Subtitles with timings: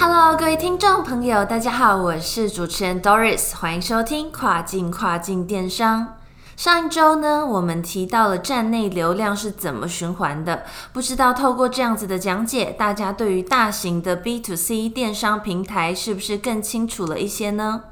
[0.00, 6.14] Hello，各位听众朋友，大家好，我是主持人 Doris，欢迎收听跨境跨境电商。
[6.56, 10.62] 上一周呢，我们提到了站内流量是怎么循环的，
[10.92, 17.82] 不知道透过这样子的讲解，大家对于大型的 B to C 电商平台是不是更清楚了一些呢？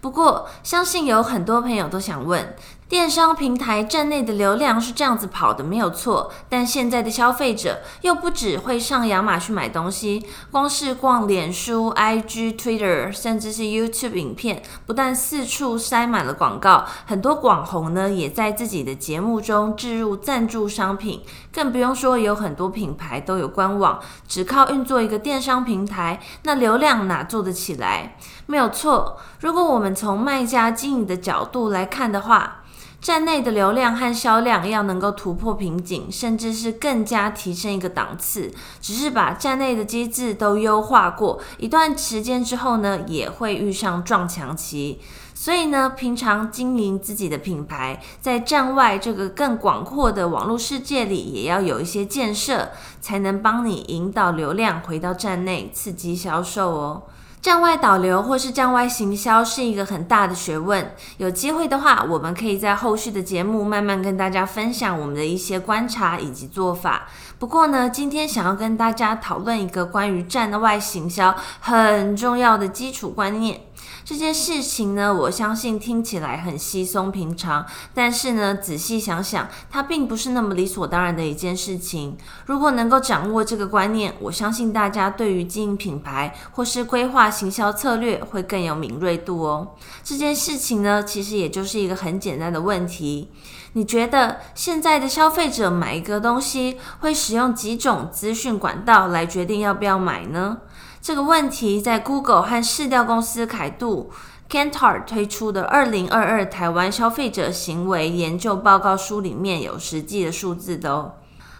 [0.00, 2.54] 不过，相信有很多朋友都想问。
[2.92, 6.30] 电商平台站内的流量是这样子跑的，没有错。
[6.50, 28.18] 但现在的消费者又不只会上亚马逊买东西，光是逛脸书、IG、Twitter，甚至是 YouTube 影片，不但四处塞满了广告，很多网红呢也在自己的节目中置入赞助商品，更不用说有很多品牌都有官网，只靠运作一个电商平台，那流量哪做得起来？
[28.44, 29.16] 没有错。
[29.40, 32.58] 如果我们从卖家经营的角度来看的话，
[33.02, 45.00] 站内的流量和销量要能够突破瓶颈，甚至是更加提升一个档次，只是把站内的机制都优化过一段时间之后呢，也会遇上撞墙期。
[45.34, 57.02] 所以呢，平常经营自己的品牌，在站外这个更广阔的网络世界里，也要有一些建设，才能帮你引导流量回到站内，刺激销售哦。
[57.42, 60.94] 站外导流或是站外行销是一个很大的学问。
[61.16, 67.08] 有机会的话，我们可以在后续的节目慢慢跟大家分享我们的一些观察以及做法。
[67.40, 73.60] 不过呢，今天想要跟大家讨论一个关于站外行销很重要的基础观念。
[74.04, 77.64] 这件事情呢，我相信听起来很稀松平常，
[77.94, 82.16] 但是呢，仔细想想，它并不是那么理所当然的一件事情。
[82.46, 89.74] 如果能够掌握这个观念，我相信大家对于经营品牌或是规划行销策略会更有敏锐度哦。
[90.02, 93.30] 这件事情呢，其实也就是一个很简单的问题：
[93.74, 100.58] 你觉得现在的消费者买一个东西会使用几种资讯管道来决定要不要买呢？
[101.02, 104.12] 这个问题在 Google 和市调公司凯度
[104.48, 111.14] Cantor 推出的《二零二二台湾消费者行为研究报告书》里面有实际的数字的哦。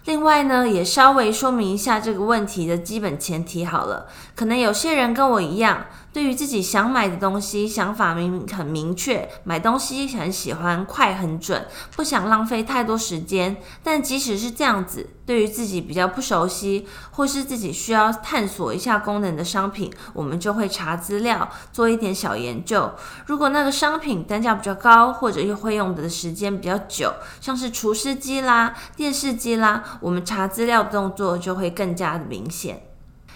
[0.04, 4.06] 另外呢，也稍微说明一下这个问题的基本前提好了。
[4.36, 5.86] 可能有些人跟我一样。
[6.12, 13.56] 对于自己想买的东西，想法明很明确，买东西很喜欢快很准，不想浪费太多时间。
[13.82, 22.90] 但即使是这样子，对于自己比较不熟悉，或是自己需要探索一下功能的商品，我们就会查资料，做一点小研究。
[23.24, 32.82] 如果那个商品单价比较高，或者又会用的时间比较久，像是除湿机啦、电视机啦，我们查资料的动作就会更加的明显。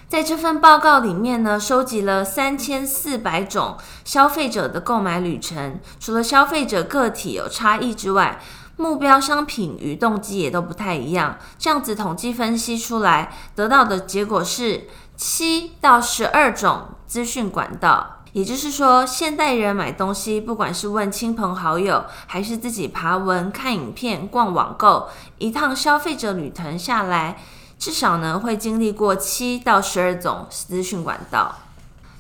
[0.09, 5.81] 在这份报告里面呢，收集了三千四百种消费者的购买旅程。
[5.99, 8.41] 除了消费者个体有差异之外，
[8.77, 11.39] 目标商品与动机也都不太一样。
[11.59, 18.22] 这样子统计分析出来，得到的结果是七到十二种资讯管道。
[18.33, 25.09] 也就是说，现代人买东西，不管是问亲朋好友，还是自己爬文、看影片、逛网购，
[25.39, 27.39] 一趟消费者旅程下来。
[27.79, 31.57] 至少呢，会经历过七到十二种资讯管道。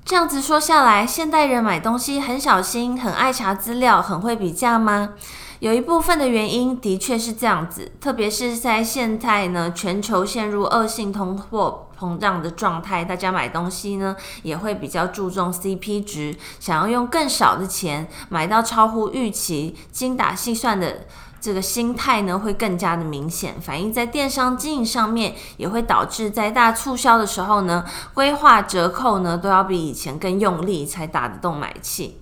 [0.04, 5.14] 这样子说下来，现代人买东西很小心，很爱查资料，很会比价吗？
[5.58, 21.06] 有一部分的原因的确是这样子，特别是在现在呢，全球陷入恶性通货膨胀的状态，大家买东西呢也会比较注重 CP 值，想要用更少的钱买到超乎预期、精打细算的。
[21.46, 32.20] 这个心态呢会更加的明显，反映在电商经营上面，也会导致在大促销的时候呢，规划折扣呢都要比以前更用力，才打得动买气。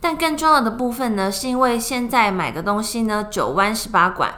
[0.00, 4.32] 但更重要的部分呢，是因为现在买个东西呢，九弯十八拐。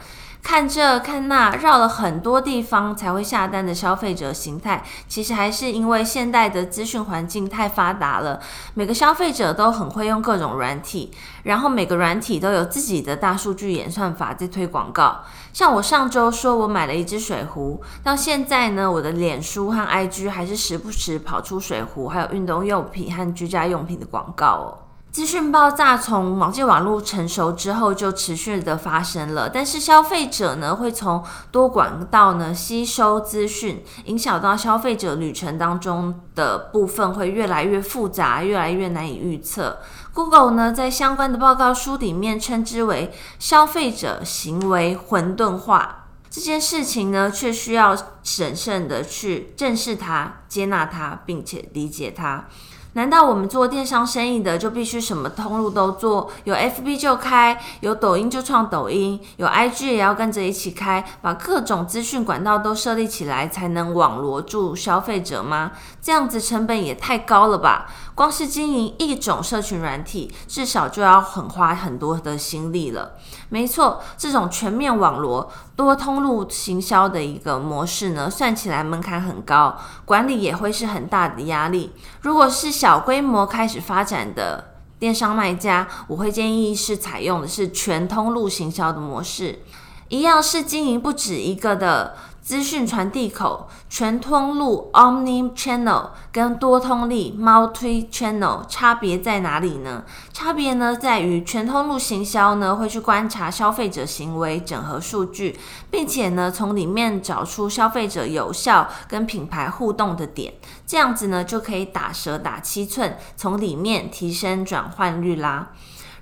[0.45, 8.39] 看这看那，绕了很多地方才会下单的消费者形态，其实还是因为现代的资讯环境太发达了，
[8.75, 11.11] 每个消费者都很会用各种软体，
[11.45, 15.23] 然后每个软体都有自己的大数据演算法在推广告。
[15.55, 24.84] 像我上周说我买了一支水壶，到现在呢，我的脸书和 IG 还是时不时跑出水壶，还有运动用品和居家用品的广告哦。
[25.15, 31.23] 资讯爆炸从网际网络成熟之后就持续的发生了，但是消费者呢会从
[31.53, 39.79] 多管道呢吸收资讯，影响到消费者旅程当中的部分会越来越复杂，越来越难以预测。
[40.13, 52.47] Google 呢在相关的报告书里面称之为消费者行为混沌化，这件事情呢却需要审慎的去正视它、接纳它，并且理解它。
[52.95, 56.31] 难道我们做电商生意的就必须什么通路都做？
[56.45, 65.73] 有 FB 就开，有抖音就创抖音，有 IG 也要跟着一起开，把各种资讯管道都设立起来，才能网罗住消费者吗？
[66.01, 67.87] 这样子成本也太高了吧！
[68.15, 73.15] 光是经营一种社群软体，至少就要很花很多的心力了。
[73.49, 81.93] 没错，这种全面网罗、多通路行销的一个模式呢，算起来门槛很高，管理也会是很大的压力。
[82.21, 89.61] 如果是小规模开始发展的电商卖家，我会建议是采用的是全通路行销的模式，
[90.09, 92.15] 一样是经营不止一个的。
[92.45, 100.05] 资讯传递口全通路 （Omni Channel） 跟多通力 （Multi Channel） 差别在哪里呢？
[100.31, 105.59] 差别呢在于全通路行销呢会去观察消费者行为，整合数据，
[105.91, 110.53] 并且呢从里面找出消费者有效跟品牌互动的点，
[110.87, 115.71] 这样子呢就可以打蛇打七寸，从里面提升转换率啦。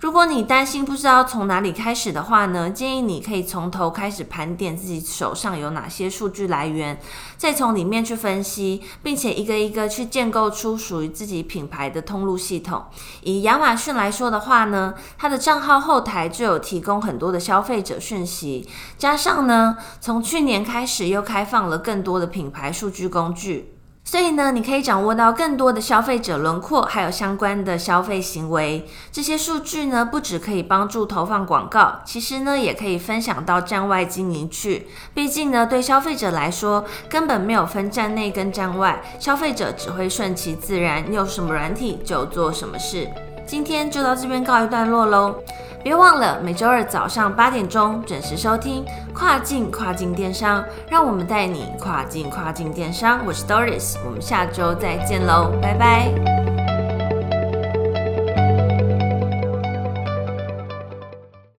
[0.03, 7.01] 如果你担心不知道从哪里开始的话呢，建议你可以从头开始盘点自己手上有哪些数据来源，
[7.37, 12.85] 再从里面去分析，并且一个一个去建构出属于自己品牌的通路系统。
[13.21, 18.69] 以亚马逊来说的话呢，它的账号后台就有提供很多的消费者讯息，
[18.99, 23.72] 加上呢，从去年开始又开放了更多的品牌数据工具。
[24.05, 28.87] 所以呢，你可以掌握到更多的消费者轮廓，还有相关的消费行为。
[29.11, 34.89] 这些数据呢，不只可以帮助投放广告，其实呢，也可以分享到站外经营去。
[35.15, 43.09] 毕竟呢，对消费者来说，根本没有分站内跟站外，消费者只会顺其自然，有什么软体就做什么事。
[43.47, 45.37] 今天就到这边告一段落喽。
[45.83, 53.21] 别忘了每周二早上八点钟准时收听跨境跨境电商，让我们带你跨境跨境电商。
[53.27, 56.32] 我是 Doris，我们下周再见喽，拜拜。